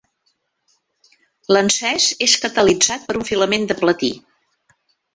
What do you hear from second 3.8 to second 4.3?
platí.